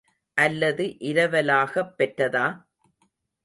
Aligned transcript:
அல்லது 0.37 0.85
இரவலாகப் 1.01 1.93
பெற்றதா? 1.97 2.45